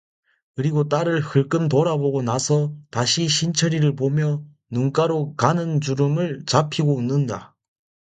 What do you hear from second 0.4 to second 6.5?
그리고 딸을 흘금 돌아보고 나서 다시 신철이를 보며 눈가로 가는 주름을